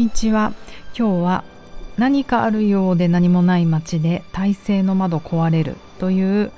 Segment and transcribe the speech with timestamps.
[0.00, 0.54] にちは。
[0.98, 1.44] 今日は
[1.98, 6.52] 何かあるようで何もない街で体制の窓壊れるという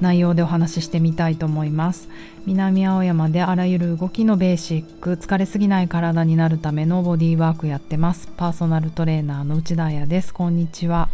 [0.00, 2.08] 内容でお話ししてみたいと思います。
[2.44, 8.28] 南青山であらゆる動きのベーシック疲れすぎない体になるためのボディーワークやってます。
[8.36, 10.34] パーソナルトレーナーの内田彩です。
[10.34, 11.08] こんにちは。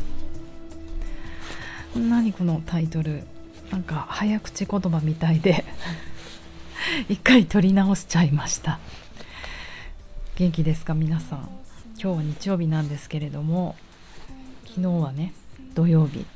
[1.95, 3.25] 何このタイトル？
[3.71, 5.67] なんか早口言葉みたいで
[7.11, 8.79] 一回撮り直しちゃいました。
[10.37, 10.95] 元気ですか？
[10.95, 11.49] 皆さん。
[12.01, 13.77] 今日は日曜日なんですけれども
[14.67, 15.33] 昨日はね
[15.75, 16.27] 土曜日。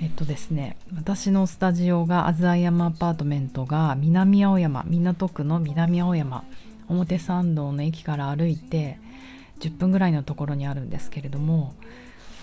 [0.00, 6.44] えっとですね私のスタジオが AS I AM APARTMENT が南青山港区の南青山
[6.88, 8.98] 表参道の駅から歩いて
[9.60, 11.74] 10分ぐらいのところにあるんですけれども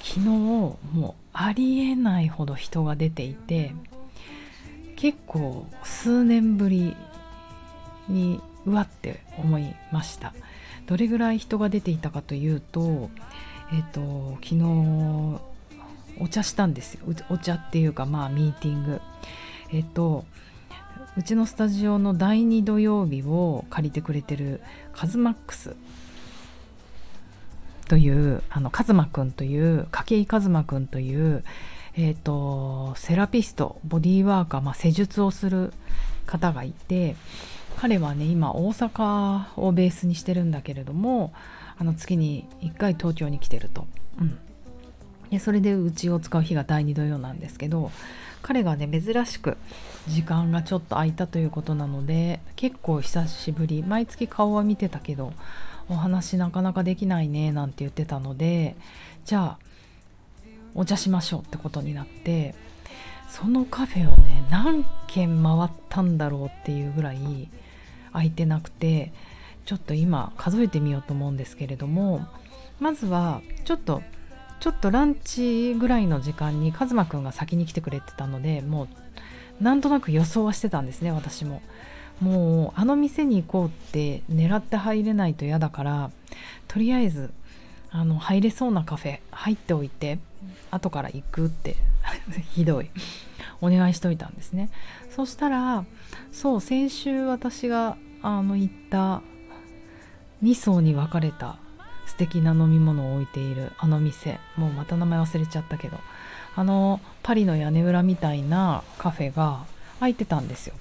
[0.01, 3.73] 昨日もうありえないほど人が出ていて
[4.95, 6.95] 結構数年ぶり
[8.07, 10.33] にうわって思いました。
[10.89, 13.11] どれぐらい人が出ていたかというと
[13.71, 15.39] えっ、ー、と昨日
[16.19, 17.01] お茶したんですよ。
[17.29, 18.99] お茶っていうかまあミーティング。
[19.71, 20.25] えっ、ー、と
[21.15, 25.75] うちのスタジオの第2土曜日を借りてくれてるカズマックス
[27.87, 31.43] というあのカズマくんという筧カズマくんという
[32.01, 35.73] えーと、セラピストボディーワーカー、まあ、施術をする
[36.25, 37.17] 方がいて
[37.79, 41.31] 彼はね今大阪をベースにしてるんだけれども
[41.77, 43.87] あの月に1回東京に来てると、
[44.19, 44.37] うん、
[45.29, 47.89] でそれでうちを使う日が第2土曜なんですけど
[48.41, 49.55] 彼がね珍しく
[50.09, 55.31] 時間がちょっと空いたということなので結構久しぶり毎月顔は見てたけど
[55.87, 58.75] お話なかなかできないねなんて言ってたので
[59.23, 59.59] じゃあ
[60.75, 62.55] お茶しましょうってことになって
[63.29, 67.47] そのカフェをね何軒回ったんだろうっていうぐらい
[68.11, 69.11] 空いてなくて
[69.65, 72.25] ちょっと今数えてみようと思うんですけれども
[72.79, 74.01] まずはちょっと
[74.59, 78.87] ちょっとランチぐらいの時間にカズマくんが先に来てくれてたのでも
[79.59, 81.61] うなんとなく予想はしてたんですね私も。
[82.21, 86.11] もうあの店に行こうって狙って入れないと嫌だから
[86.67, 87.31] とりあえず
[87.91, 90.19] あの入れそうなカフェ入っておいて
[90.69, 91.77] 後から行くって
[92.53, 92.89] ひどい
[93.61, 94.69] お願いしといたんですね。
[95.15, 95.85] そしたら
[96.31, 99.21] そう先週私があの行った
[100.43, 101.57] 2層に分かれた
[102.05, 104.39] 素敵な飲み物を置いているあの店。
[104.55, 105.97] もうまた名前忘れちゃったけど
[106.55, 109.65] あのパリの屋根裏みたいなカフェが
[109.99, 110.75] 開いてたんですよ。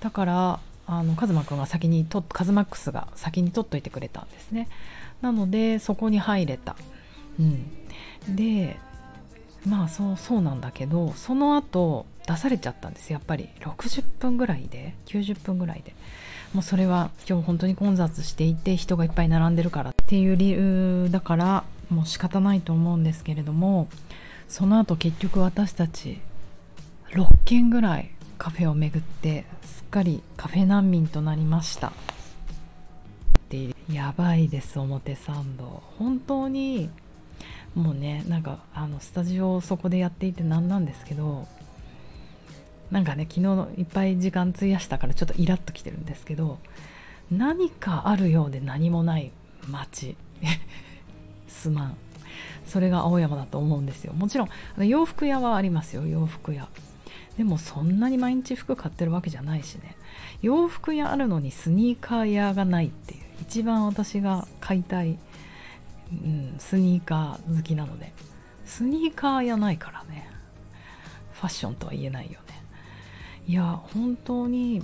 [0.00, 4.68] だからあのカズマくんが先にとカズマックスが先に取っといてくれたんですね。
[5.22, 6.76] なのでそこに入れた、
[7.40, 8.76] うん、で
[9.66, 13.12] まあそうそうなんだけどその後出されちゃったんです。
[13.12, 15.94] やっぱり60分ぐらいで90分ぐらいで。
[16.54, 23.88] もうそれは今日本当に混雑していて人がいっぱい並んでるからっていう理由だからもう仕方ないと思うんですけれども
[24.48, 26.20] その後結局私たち
[27.10, 31.92] 6軒ぐらいカフェを巡ってすっかりカフェ難民となりました。
[33.92, 35.82] やばいです表参道。
[35.98, 36.90] 本当に
[37.74, 41.46] もうねなんかあのスタジオをそこでやっていて何なんですけど
[42.90, 46.58] なんかね昨日いっぱい時間費やしたからちょっとイラッときてるんですけど
[47.30, 49.32] 何かあるようで何もない
[49.68, 50.16] 街
[51.48, 51.96] すまん。
[52.66, 54.12] それが青山だと思うんですよ。
[54.14, 56.68] もちろん洋服屋はありますよ洋服屋。
[57.36, 59.96] でもそんなに毎日服買ってるわけじゃないしね。
[60.42, 65.18] 洋服屋あるのにスニーカー屋がないっていう一番私が買いたい
[66.12, 68.12] うん、スニーカー好きなので。
[68.64, 70.28] スニーカーやないからね。
[71.32, 72.38] ファッションとは言えないよね。
[73.46, 74.82] いや本当に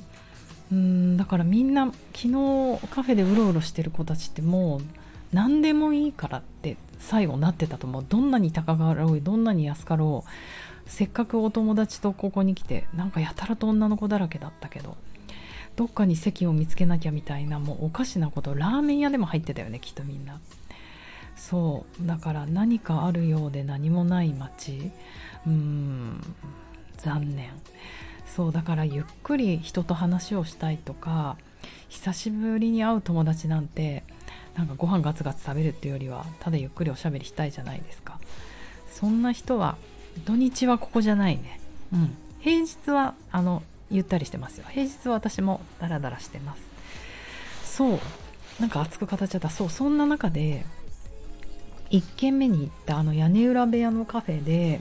[0.70, 2.32] うんだからみんな昨日
[2.91, 4.81] カフェでうろうろしてる子たちってもう
[5.32, 8.06] 何でもいいからって最後なってたと思う。
[8.06, 10.31] どんなに高かろうどんなに安かろう。
[10.87, 14.97] せっかくお友達とここに来てなんかやたらと女の子だらけだったけど
[15.76, 20.40] どっかに席を見つけなきゃみたいなもうおかしなことラーメン屋でも入ってたよねきっとみんな。
[21.40, 24.90] そうだから何かあるようで何もない街。
[25.46, 26.20] うん
[26.98, 27.50] 残念。
[28.26, 31.37] そうだからゆっくり人と話をしたいとか
[31.88, 34.04] 久しぶりに会う友達なんて
[34.54, 38.20] なんかご飯ガツガツ食べるっていうよりはただゆっくりおしゃべりしたいじゃないですか。
[38.93, 39.76] そんな人は
[40.26, 41.58] 土日はここじゃないね。
[41.93, 42.16] うん。
[42.40, 44.66] 平日はあのゆったりしてますよ。
[44.69, 46.62] 平日は私もダラダラしてます。
[47.64, 48.00] そう。
[48.60, 49.48] なんか熱く語っちゃった。
[49.48, 50.66] そうそんな中で
[51.90, 54.81] 1軒目に行ったあの屋根裏部屋のカフェで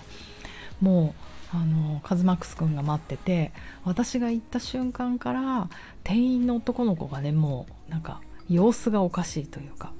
[0.81, 3.51] もうあのカズマックス君が待ってて
[3.83, 5.69] 私が行った瞬間から
[6.03, 9.91] 店員の男の子がねもうなんか様子がおかしいというか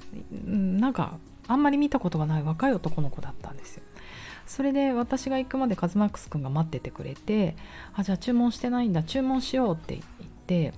[0.44, 1.18] なんか
[1.48, 3.82] あんまり見たことがない若い男の子だったんですよ。
[4.46, 7.54] それで私が行くまでカズマックス君が待っててくれて
[7.94, 10.74] あじゃあ注文してないんだ注文しようって言って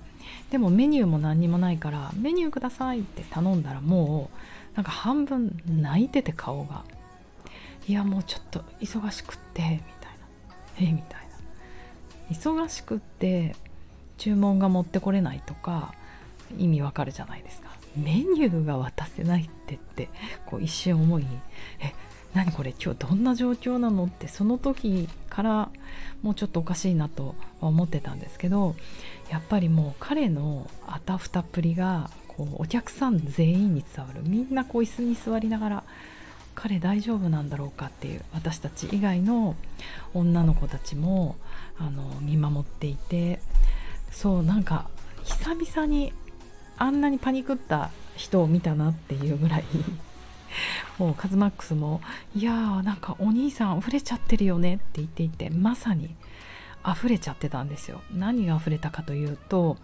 [0.51, 4.37] でもメニューも何にもないからメニューくださいって頼んだらもう
[4.75, 6.83] なんか半分泣いてて顔が。
[7.87, 9.83] いやもうちょっと忙しくってみたいな。
[10.79, 11.21] えみたい
[12.29, 12.35] な。
[12.35, 13.55] 忙しくって
[14.17, 15.93] 注文が持ってこれないとか
[16.57, 17.69] 意味わかるじゃないですか。
[17.95, 20.09] メニューが渡せないってって
[20.45, 21.25] こう一瞬思い
[21.79, 21.93] え
[22.33, 25.69] 何これ今日どんな状況なのってその時から
[26.23, 28.75] もうちょっとおかしいなと思ってたんですけど
[29.29, 35.83] やっぱりもう彼のあたふたっぷりがこうお客さん全員に伝わるみんなこう椅子に座りながら
[36.55, 39.55] 彼大丈夫なんだろうかっていう私たち以外の
[40.13, 41.35] 女の子たちも
[41.77, 43.39] あの見守っていて
[44.11, 44.87] そうなんか
[45.23, 46.13] 久々に
[46.77, 49.63] あんなにパニクった人を見たなっていうぐらい
[50.99, 52.01] もうカズマックスも
[52.35, 56.15] 「いやーなんかお兄さん溢れちゃってるよね」って言っていてまさに
[56.85, 58.01] 溢れちゃってたんですよ。
[58.13, 59.77] 何が溢れたかというと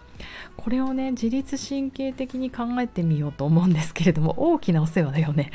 [0.56, 5.50] これをね自律神経的に考えてみようと思うんですけれども大きなお世話だよね。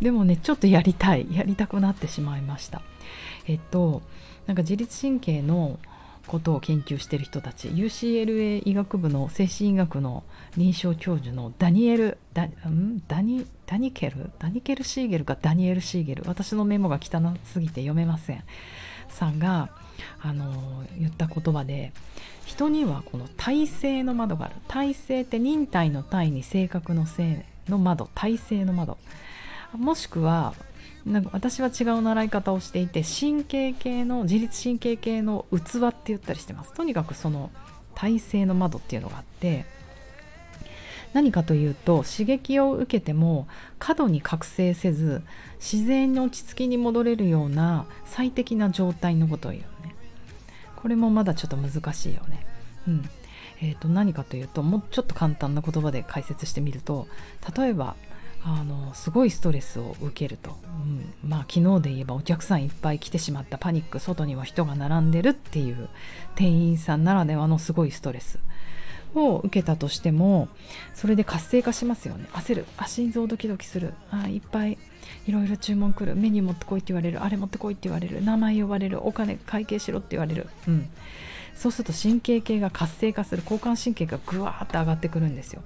[0.00, 1.26] でもねちょっとやりたい。
[1.34, 2.82] やりたくなってしまいました。
[3.46, 4.02] えっと
[4.46, 5.78] なんか自律神経の
[6.26, 10.24] ことを研究してる人たち UCLA 医学部の精神医学の
[10.56, 14.30] 臨床教授のダニエルダニダニケル？
[14.38, 16.24] ダニケル・シーゲルかダニエル・シーゲル。
[16.26, 18.42] 私のメモが汚すぎて読めません。
[19.08, 19.70] さんが
[20.20, 21.92] あの言った言葉で
[22.44, 28.98] 人にはこの体性の窓がある体性って忍耐の体に性格の性の窓体性の窓
[29.76, 30.54] もしくは
[31.04, 36.72] なんか私は違う習い方をしていて神経系の自律神経系の器って言ったりしてます。
[36.72, 37.50] とにかくその
[37.94, 39.64] 体勢の窓っていうのがあって
[41.12, 43.46] 何かというと刺激を受けても
[43.78, 45.22] 過度に覚醒せず
[45.60, 49.64] 自然に落ち着きに戻れるような最適な状態のことを言う。
[50.86, 52.46] これもまだちょっと難しいよね。
[52.86, 53.10] うん。
[53.60, 57.08] えー、と何かというともうちょっと簡単な言葉で解説してみると
[57.56, 57.96] 例えば
[58.44, 63.58] あのすごいストレスを受けると、うん、まあ昨日で言えばお客さんいっぱい来てしまった。
[63.58, 65.88] パニック外には人が並んでるっていう
[66.36, 68.38] 店員さんならではのすごいストレス
[69.16, 70.46] を受けたとしても
[70.94, 72.28] それで活性化しますよね。
[72.32, 72.64] 焦る。
[72.76, 73.94] あ心臓ドキドキする。
[74.12, 74.78] あいっぱい
[75.26, 76.16] いろいろ注文来る。
[76.16, 77.22] メニュー持ってこいって言われる。
[77.22, 78.22] あれ持ってこいって言われる。
[78.24, 79.06] 名前呼ばれる。
[79.06, 80.48] お金会計しろって言われる。
[80.68, 80.88] うん。
[81.54, 83.42] そうすると神経系が活性化する。
[83.42, 85.62] 交感神経がぐわーって上がってくるんですよ。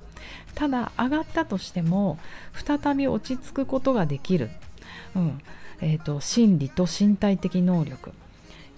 [0.55, 2.19] ただ上がったとしても
[2.53, 4.51] 再び落ち着くことができる、
[5.15, 5.41] うん。
[5.81, 8.13] えーと、心理と身体的能力。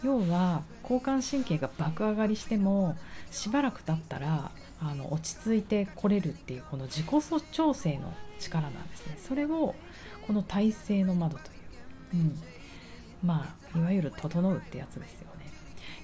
[0.04, 2.96] 要は交感神経が爆上がりしても
[3.30, 4.50] しばらく経ったら
[4.80, 7.06] あの落ち着いてこれるっていうこの自己
[7.52, 9.16] 調整の力なんですね。
[9.18, 9.74] それを
[10.32, 12.38] この体勢の窓という、うん、
[13.22, 15.52] まあいわゆる整うってやつですよね。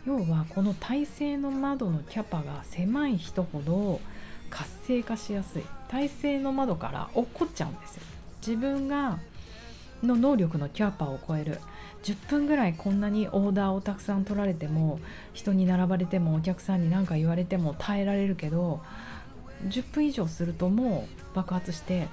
[0.06, 4.00] 要はこの体勢の窓のキャパが狭い人ほど
[4.50, 5.62] 活性化しやすい。
[5.88, 8.02] 体勢の窓から落っこっちゃうんですよ。
[8.46, 9.18] 自分が
[10.02, 11.58] の能力のキャパを超える。
[12.02, 15.00] 10分ぐらいこんなにオーダーをたくさん取られても
[15.32, 18.82] 人に並ばれてもお客さんに何か言われても耐えられるけど
[19.66, 22.06] 10分以上するともう爆発して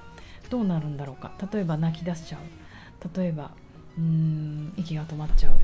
[0.50, 1.32] どうなるんだろうか。
[1.52, 3.18] 例えば泣き出しちゃう。
[3.18, 3.50] 例えば
[3.98, 5.58] うーん息が止まっちゃう。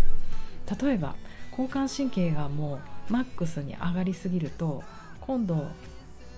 [0.85, 1.15] 例えば
[1.51, 4.83] 交感神経がもうマックスに上がりすぎると
[5.21, 5.67] 今度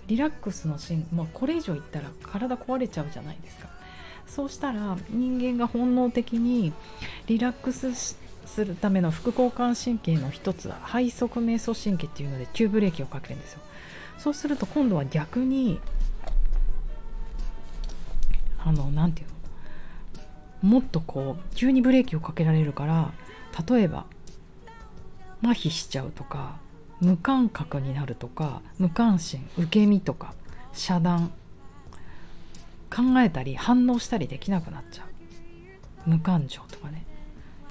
[0.06, 3.68] リラックスのシーンもうこれ以上いったら体壊れちゃうじゃないですか。
[4.26, 6.72] そうしたら人間が本能的に
[7.26, 13.60] リラックスするための副交感神経の一つは背側瞑想神経っていうので急ブレーキをかけるんですよ。
[14.18, 15.80] そうすると今度は逆に
[18.64, 19.34] あの何て言うの。
[20.64, 23.12] もっとこう急にブレーキをかけられるから
[23.68, 24.06] 例えば
[25.42, 26.56] 麻痺しちゃうとか
[27.00, 30.32] 無感覚になるとか無関心受け身とか
[30.72, 31.32] 遮断
[32.90, 35.04] 考えたり反応したりできなくなっちゃ
[36.06, 36.10] う。
[36.10, 37.04] 無感情とかね。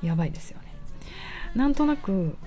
[0.04, 0.66] やばいですよね。
[1.56, 2.38] なんとなく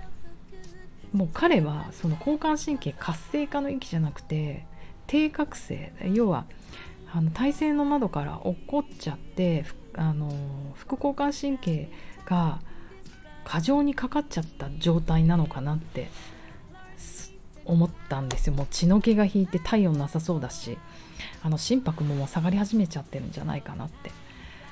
[1.13, 4.67] もう彼はその交感神経活性化の域じゃなくて
[5.07, 5.93] 低覚醒。
[6.13, 6.45] 要は
[7.17, 10.31] あの体勢の窓から落っこっちゃってあの
[10.75, 11.89] 副交感神経
[12.27, 12.61] が
[13.43, 16.11] 過剰にかかっちゃった状態なのかなって
[17.65, 18.53] 思ったんですよ。
[18.53, 20.77] もう血の気が引いて体温なさそうだし
[21.43, 24.11] あの心拍ももう下がり始めちゃってるんじゃないかなって。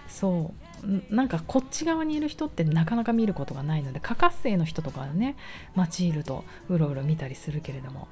[0.07, 1.15] そう。
[1.15, 5.35] なんかこっち側にいる人ってなかなか見ることがないので過活性の人とかね
[5.75, 8.07] 街いるとうろうろ見たりするけれども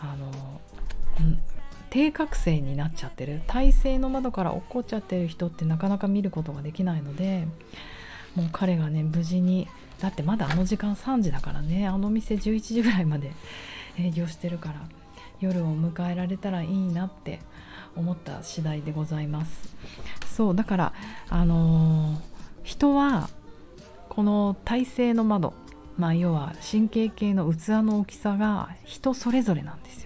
[0.00, 0.32] あの
[1.90, 3.42] 低覚醒になっちゃってる。
[3.46, 7.46] 体勢の窓から落っこっちゃってる人ってなかなか見ることができないので
[8.34, 9.66] もう彼がね無事に
[10.00, 13.32] だってまだあの時間3時だからねあの店11時ぐらいまで
[13.98, 14.82] 営業してるから
[15.40, 17.40] 夜を迎えられたらいいなって
[17.96, 19.74] 思った次第でございます。
[20.26, 20.92] そうだから
[21.30, 22.20] あのー、
[22.62, 23.30] 人は
[24.10, 25.54] この体勢の窓
[25.96, 30.05] まあ要は神経系の器の大きさが人それぞれなんですよ。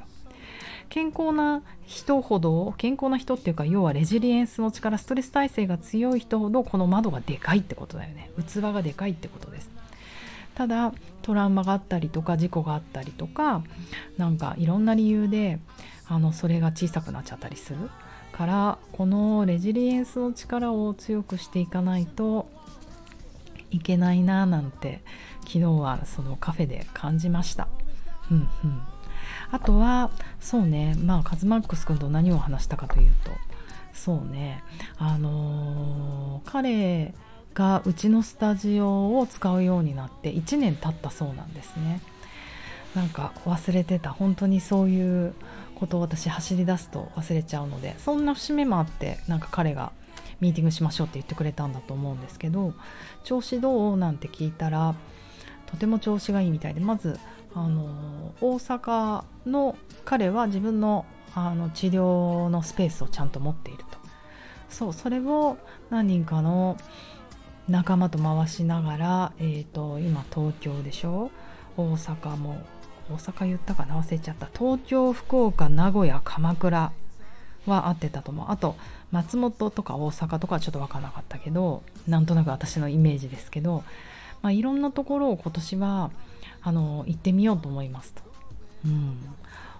[0.90, 8.30] 健康な人ほど健康な人っていうか要はレジリエンスの力ストレス耐性が強い人ほどこの窓がでかいってことだよね。
[8.37, 9.70] 器がでかいってことです。
[10.54, 10.92] ただ
[11.23, 13.62] トラウマがあったりとか事故があったりとか
[14.18, 15.61] なんかいろんな理由で
[16.09, 17.88] あのそれが小さくなっちゃったりする。
[18.32, 22.49] からこのレジリエンスの力を強くしていかないと
[23.70, 25.02] いけないななんて
[25.40, 27.68] 昨日はそのカフェで感じました。
[28.30, 28.82] うんうん。
[29.50, 30.10] あとは
[30.40, 33.30] そうねまあカズマックス君と何を話したかというと
[33.92, 34.62] そうね
[34.99, 37.14] あのー、彼
[37.54, 42.00] がうちのスタジオを使うようになって1年経ったそうなんですね。
[42.94, 44.10] なんか忘れてた。
[44.10, 45.34] 本当にそういう
[45.80, 49.92] ことを私走り出すと忘れちゃうのでそんな節目もあってなんか彼が
[50.40, 52.75] ミーティングしましょうって言ってくれたんだと思うんですけど
[53.25, 53.96] 調子どう？
[53.96, 54.94] なんて聞いたら
[55.66, 57.18] とても調子がいいみたいでまず
[57.54, 63.99] あの大阪の彼は自分のあの治療のスペースをちゃんと持っていると。
[64.69, 65.59] そうそれを
[65.90, 66.76] 何人かの
[67.69, 71.30] 仲間と回しながら、えーと、今東京でしょ？
[71.76, 72.59] 大阪も
[73.09, 73.97] 大阪言ったかな？
[73.97, 74.49] 忘れちゃった。
[74.57, 76.92] 東京福岡名古屋鎌倉
[77.66, 78.47] は合ってたと思う。
[78.49, 78.76] あと
[79.12, 83.85] 松本とか大阪とかはちょっと分からなかったけどなんとなく私のイメージですけど、
[84.42, 86.11] まあ、いろんなところを今年は
[86.62, 88.23] あの行ってみようと思いますと。
[88.87, 89.17] うん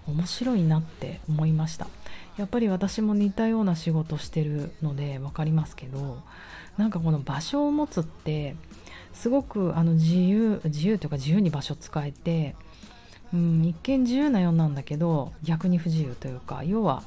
[0.07, 1.87] 面白いなって思いました
[2.37, 6.19] やっぱり私も似たような仕事してるので分かりますけど
[6.77, 8.55] なんかこの場所を持つって
[9.13, 12.55] すごくあの自由自由というか自由に場所使えて、
[13.33, 17.03] うん、一見自由なようなんだけど逆に不自由というか要は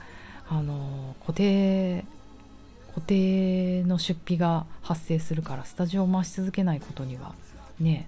[0.49, 2.05] あの固定
[2.95, 7.35] 固定の出費が発生するからスタジオを回し続けないことには
[7.81, 8.07] ね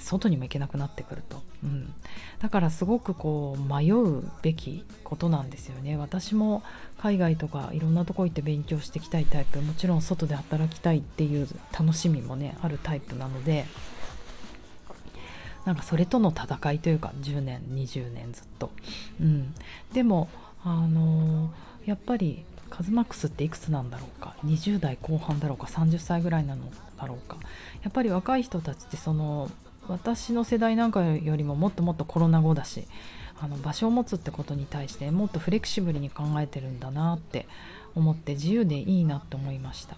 [0.00, 1.92] 外にも行けなくなってくると、うん、
[2.40, 5.96] だからすごくこう迷うべきことなんですよね。
[5.96, 6.62] 私も
[6.98, 9.60] 海外とかいろんなとこ行って勉強していきたいタイプ。
[9.60, 13.66] もちろん外で働きたいっていう楽しみもねあるタイプなので。
[15.66, 18.70] なんかそれとの戦いというか10年20年ずっと、
[19.20, 19.54] うん、
[19.92, 20.30] でも
[20.64, 24.36] あのー、やっぱりカズマックスっていくつなんだろうか。
[24.46, 26.62] 20代後半だろうか30歳ぐらいなの
[26.96, 27.36] だろうか。
[27.82, 29.50] やっぱり若い人たちってその
[29.88, 32.84] 私の世代なんかよりももっともっとコロナ後だし
[33.40, 37.46] あの場所を持つってことに対してもっとフレキシブルに考えてるんだなって
[37.94, 39.96] 思って自由でいいなって思いました。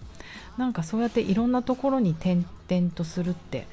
[0.57, 3.67] なんかそうやっていろんなところに転々とするって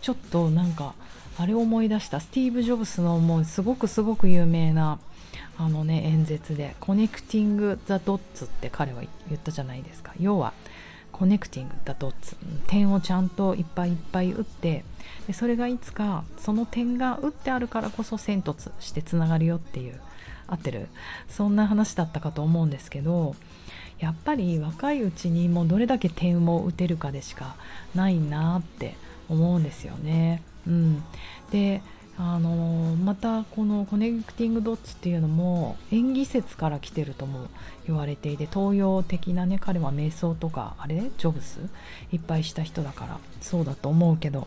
[0.00, 0.94] ちょっとなんか
[1.38, 2.20] あれを思い出した。
[2.20, 4.98] スティーブ・ジョブスのもうすごくすごく有名な
[5.58, 10.12] あのね演説で「connecting the dots」って彼は言ったじゃないですか。
[10.20, 10.52] 要は
[11.14, 14.84] connecting the dots 点をちゃんといっぱいいっぱい打って
[15.28, 20.00] でそれがいつかその点が打ってあるからこそ線としてつながるよっていう
[20.48, 20.88] 合ってる？
[21.28, 23.36] そんな話だったかと思うんですけど
[24.00, 27.54] やっぱり若いうちにもうどれだけ点を打てるかでしか
[27.94, 28.96] ないなって
[29.28, 30.42] 思うんですよね。
[30.66, 31.04] うん、
[31.52, 31.80] で
[32.16, 37.48] あのまたこのコネクティングドッツっていうのも演技説から来てるとも
[37.88, 41.58] 言われていて東洋的なね彼は瞑想とかあれジョブス？
[42.12, 44.46] いっぱいした人だからそうだと思うけど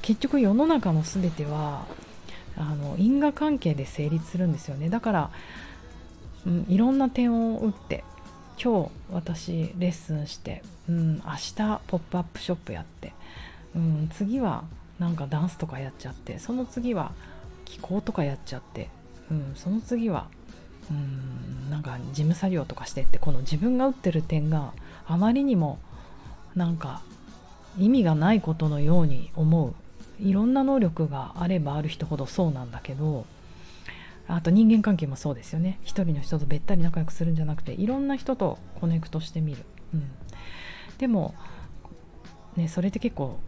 [0.00, 1.86] 結局世の中の全ては
[2.56, 4.88] あの因果関係で成立するんですよね。
[4.88, 5.30] だから、
[6.46, 8.04] うん、いろんな点を打って
[8.62, 11.54] 今日私レッスンして、うん、明日
[11.88, 13.12] ポップアップショップやって、
[13.74, 14.64] うん、次は
[14.98, 17.12] なんかダンスとかやっちゃってその次は
[17.64, 18.88] 気候とかやっちゃって、
[19.30, 20.26] うん、その次は
[20.90, 24.72] うんなんか事務作業とかしてってこの自分が打ってる点が
[25.06, 25.78] あまりにも
[26.54, 27.02] なんか
[27.78, 29.74] 意味がないことのように思う
[30.20, 33.26] いろんな能力があればある人ほどそうなんだけど
[34.26, 35.78] あと人間関係もそうですよね。
[35.82, 39.64] 一人の人とべったり仲良くするんじゃなくていろんな人とコネクトしてみる、
[39.94, 40.10] うん、
[40.98, 41.34] でも
[42.56, 43.38] ねそれって結構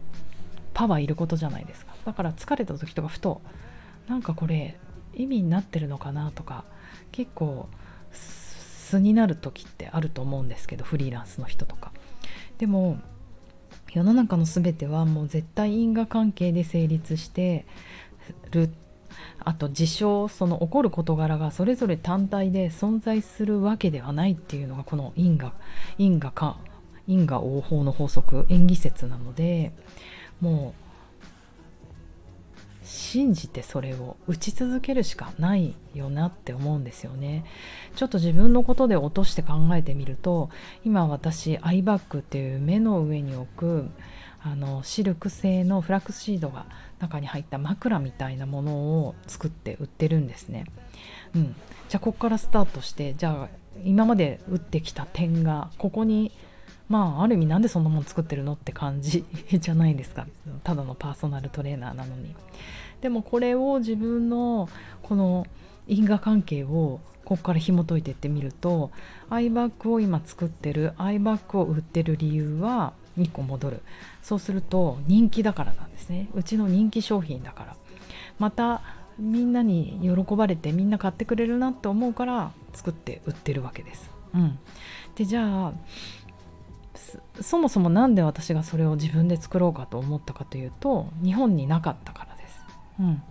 [0.81, 1.93] パワーいることじゃないですか。
[2.05, 3.43] だから疲れた時とかふと
[4.07, 4.79] なんかこれ
[5.13, 6.65] 意味になってるのかなとか
[7.11, 7.69] 結構
[8.11, 11.91] 素になる時ってあると思うんですけどフリーランスの人とか。
[12.57, 12.97] でも
[13.93, 17.67] 世の中の全てはもう絶対因果関係で成立して
[18.49, 18.73] る。
[19.37, 25.53] あと事象その起こる事柄がそれぞれ単体で存在するわけではないっていうのがこの因果
[25.99, 26.57] 因果か
[27.05, 29.73] 因果応報の法則縁起説なので
[30.41, 30.81] もう
[32.83, 37.45] 信じてそれを打ち続けるしかないよなって思うんですよね
[37.95, 40.49] ちょっと自分のことで落として考えてみると
[40.83, 43.89] 今私アイバッグっていう目の上に置く
[44.43, 46.65] あのシルク製のフラックスシードが
[46.99, 50.65] 中に入った枕みたいなものを作って売ってるんですね。
[51.35, 51.55] うん、
[51.89, 53.49] じゃあここからスタートしてじゃあ
[53.83, 56.31] 今まで打ってきた点がここに
[56.91, 60.27] まあある意味なんでそんなもの作ってるのって感じ じゃないですか。
[60.63, 62.35] ただのパーソナルトレーナーなのに。
[62.99, 64.67] でもこれを自分の
[65.01, 65.47] この
[65.87, 68.91] 因果関係をここから紐解いていってみると
[69.29, 73.81] アイバッグを今作ってるアイバッグを売ってる理由は1個戻る。
[74.21, 76.27] そうすると人気だからなんですね。
[76.33, 77.75] うちの人気商品だから。
[78.37, 78.81] また
[79.17, 84.11] みんなに喜ばれてみんな買ってくれるなって思うから作って売ってるわけです。
[84.33, 84.59] うん、
[85.15, 85.73] でじゃあ
[87.41, 92.63] そもそも何で私がそれを自分で作ろうかと思ったかというと日本になかったからです。
[92.99, 93.23] うん、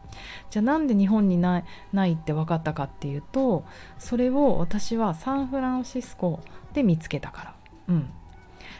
[0.50, 3.64] じゃあなんで日本にないないって分かったかっていうと
[3.98, 6.40] それを私はサンフランシスコ
[6.72, 7.54] で見つけたから。
[7.88, 8.10] うん、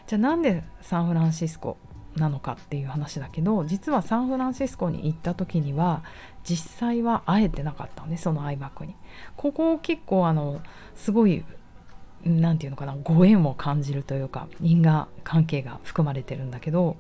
[0.07, 1.77] じゃあなんでサンフランシスコ
[2.17, 6.03] なのかっていう話だけど実はサンフランシスコに行った時には
[6.43, 8.95] 実際は会えてなかったのねそのアイバッグに。
[9.37, 10.61] ここ結構あの
[10.95, 11.45] すごい
[12.25, 16.97] 何て言うのかなご縁を感じるというか因果関係が含まれてるんだけど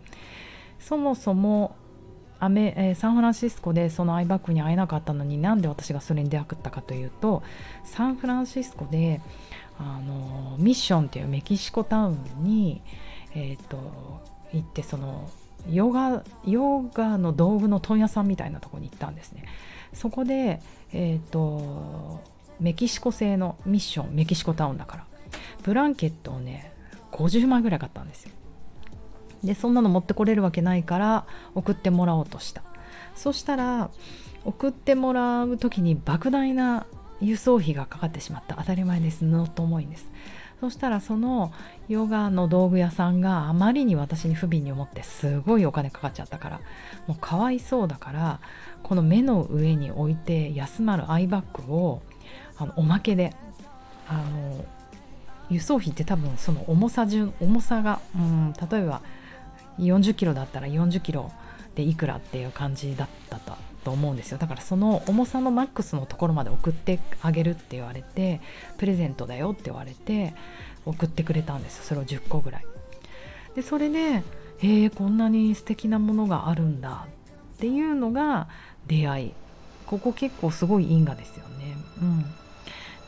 [0.78, 1.76] そもそも
[2.38, 7.42] アメ、えー、サンフランシスコでそのアイバッグに会えなかったのになんで私がそれに出会ったかというと
[7.84, 9.20] サンフランシスコで
[9.78, 12.82] あのミッションっていうメキシコタウンに、
[13.34, 14.22] えーと、
[14.52, 15.30] 行ってその
[15.70, 19.44] ヨガヨガの道具の問屋さんみたいなとこに行ったんですね。
[19.92, 20.60] そこで、
[20.92, 22.20] えーと、
[22.60, 25.06] メキシコ製のミッションメキシコタウンだから
[25.62, 26.72] ブランケットをね
[27.12, 28.32] 50枚ぐらい買ったんですよ。
[29.44, 32.62] でそんなの持ってこれるわけないから送ってもらおうとした。
[33.14, 33.90] そしたら
[34.44, 36.86] 送ってもらう時に莫大な
[37.20, 38.56] 輸送費がかかってしまった。
[38.56, 39.24] 当たり前です。
[39.24, 40.10] のと思いんです。
[40.60, 41.52] そしたらその
[41.88, 46.60] ヨガの道具屋さんがあまりに私に不憫に思ってすごいお金かかっちゃったから
[47.06, 48.40] もうかわいそうだから
[48.82, 52.02] この目の上に置いて休まるアイバッグを
[52.58, 53.34] あのおまけで
[54.06, 54.64] あの
[55.50, 59.02] 輸送費って多分その重さ順重さがうん例えば
[59.78, 61.30] 40キロだったら40キロ
[61.74, 63.38] でいくらっていう感じだった
[63.84, 64.38] と思うんですよ。
[64.38, 68.40] だからその重さのマックスのところまで送ってあげるって言われて
[68.78, 70.34] プレゼントだよって言われて
[70.84, 72.64] 送ってくれたんですそれを10個ぐらい。
[73.54, 74.22] でそれで
[74.58, 77.06] へえこんなに素敵なものがあるんだ
[77.54, 78.48] っていうのが
[78.86, 79.32] 出会い。
[79.86, 81.76] ここ結構すごい因果ですよね。
[82.00, 82.24] うん。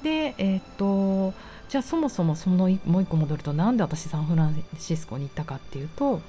[0.02, 1.34] でえー、っと
[1.72, 6.20] じゃあそもそもそのもう一個戻るとなんで私サンフランシスコに行ったかっていうと,、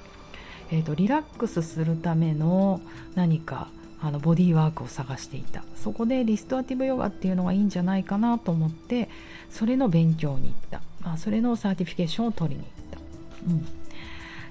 [0.70, 2.80] えー、とリラックスするための
[3.14, 3.68] 何か
[4.00, 5.62] あのボディーワークを探していた。
[5.76, 9.10] そこで restorative ヨガっていうのがいいんじゃないかなと思って
[9.50, 12.98] それの勉強に行った、まあ、それの certification を取りに行った、
[13.50, 13.66] うん、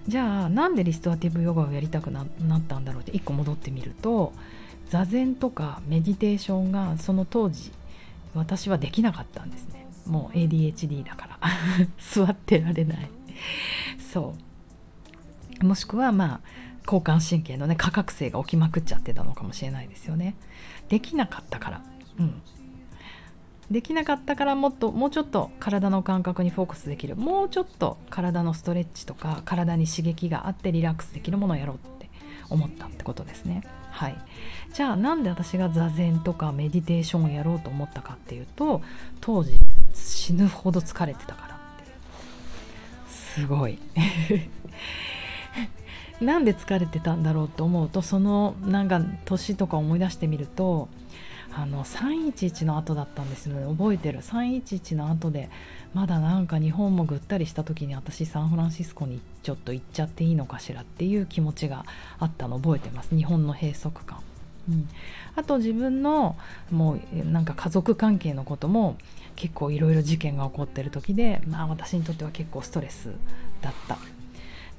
[0.07, 2.27] じゃあなんで restorative ヨガをやりたくなっ
[2.67, 4.31] たんだろうって1個戻ってみると
[4.91, 7.71] 座禅とかメディテーションがその当時
[8.35, 9.82] 私はできなかったんですね。
[10.05, 11.39] もう ADHD だから。
[11.99, 13.09] 座ってられない。
[13.99, 14.35] そ
[15.61, 15.65] う。
[15.65, 16.41] もしくはまあ
[16.85, 20.35] 交感神経のね過覚性が起きまくっちゃってたのかもしれないですよね。
[20.89, 21.81] できなかったから。
[22.19, 22.41] うん。
[23.71, 27.15] できなかったからもっともうちょっと体の感覚にフォーカスできる。
[27.15, 32.09] もうちょっと体のストレッチとか体に刺激があってリラックスできるものをやろうって
[32.49, 33.63] 思ったってことですね。
[33.89, 34.17] はい。
[34.73, 38.81] じゃあなんで私が座禅とかメディテーションをやろうと思ったかっていうと
[39.21, 39.59] 当時
[39.93, 41.83] 死ぬほど疲れてたからって。
[43.09, 43.79] すごい。
[46.21, 50.87] なんで疲れてたんだろうと思うとそのなんか年とか思い出してみると
[51.55, 53.67] あの311の後だったんですよね。
[53.67, 55.49] 覚えてる？311の後で
[55.93, 61.85] まだなんか日本もぐったりした時に私サンフランシスコにちょっと行っちゃっていいのかしらっていう気持ちが
[62.19, 63.15] あったの覚えてます。
[63.15, 64.19] 日本の閉塞感。
[64.69, 64.89] うん、
[65.35, 66.37] あと自分の
[66.71, 68.97] もうなんか家族関係のことも
[69.35, 73.09] 結構いろいろ事件が起こってる時でまあ私にとっては結構ストレス
[73.61, 73.97] だった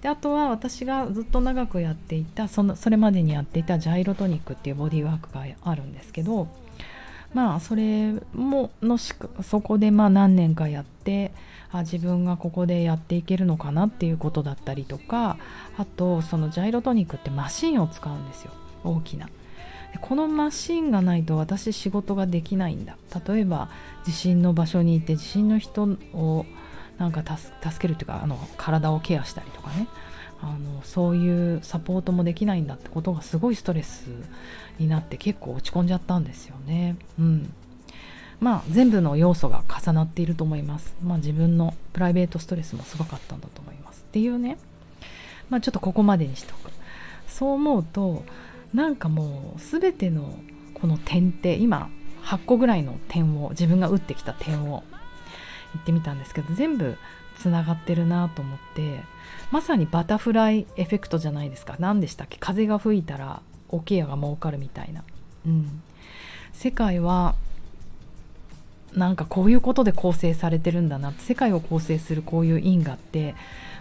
[0.03, 6.49] であとは私がずっと長くやっていたそのそれまでにやっていたジャイロトニックっていうボディーワークがあるんですけど
[7.33, 11.33] まあそれものしくそこでまあ何年かやって
[11.73, 15.38] あ自分がここでやっていけるのかなっていうことだったりとか
[15.77, 18.53] あとそのジャイロトニックってマシンを使うんですよ
[18.85, 19.29] 大きな。
[20.01, 23.69] このマシンがないと私仕事ができないんだ例えば
[24.05, 26.47] 地震の場所にいて地震の人を
[26.99, 29.89] なんか助けるというかあの体をケアしたりとかね
[30.41, 34.09] あのそういうサポートもできないんだってことがすごいストレス
[34.79, 36.97] になって結構落ち込んじゃったんですよね。
[37.19, 37.53] うん
[38.41, 40.95] まあ全部の要素が重なっていると思います。
[41.03, 44.05] まあ自分のプライベートストレスもすごかったんだと思います。
[44.07, 44.59] っていうね、
[45.49, 46.71] まあちょっとここまでにしとく。
[47.27, 48.23] そう思うと
[48.75, 50.39] なんかもう全ての
[50.75, 51.89] この点って今
[52.25, 54.83] 8個ぐらいの点を自分が打ってきた点を
[55.75, 56.97] 言ってみたんですけど全部
[57.39, 59.01] つながってるなと思って
[59.51, 61.77] まさにバタフライエフェクトじゃないですか。
[61.79, 62.39] 何でしたっけ？
[62.39, 65.05] 風が吹いたらおケアが儲かるみたいな、
[65.47, 65.83] うん、
[66.53, 67.35] 世界は
[68.93, 73.35] なんかこういうことで構成されてるんだな世界を構成するこういう因果って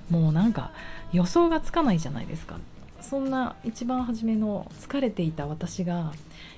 [0.10, 0.72] もうなんか
[1.12, 2.58] 予想がつかないじゃないですか。
[3.04, 6.14] そんな一番初めの疲れていた私が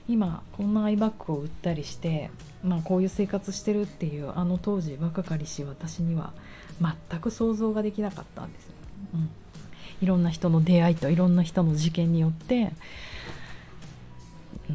[0.08, 2.30] 今こんなアイバッグを売ったりして、
[2.64, 6.34] まあ、こういう生活してるっていうあの当時若かりし私には
[6.80, 8.70] 全く想像ができなかったんです、
[9.14, 9.30] うん、
[10.02, 12.72] いろんな人の出会いといろんな人の事件によって、
[14.70, 14.74] う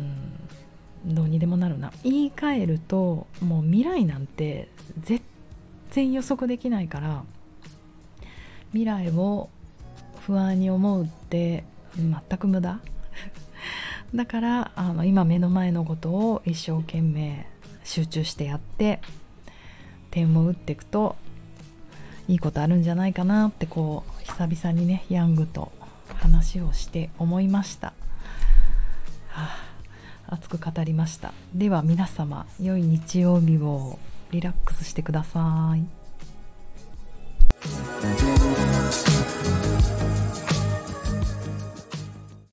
[1.08, 1.92] ん、どうにでもなるな。
[2.02, 4.68] 言い換えるともう未来なんて
[5.00, 5.20] 全
[5.90, 7.22] 然予測できないから
[8.72, 9.50] 未来を
[10.26, 11.64] 不安に思うって
[11.96, 12.80] 全く無駄。
[14.14, 17.46] だからあの今目の前のことを一生懸命
[17.84, 19.00] 集中してやって
[20.10, 21.16] 点を打っていくと
[22.28, 25.72] いいことあるんじゃないかなってこう久々にねヤングと
[26.14, 27.88] 話をして思いました、
[29.28, 29.56] は
[30.28, 31.32] あ、熱く語りました。
[31.54, 33.98] では皆様良い日曜日を
[34.30, 38.39] リラックスしてください。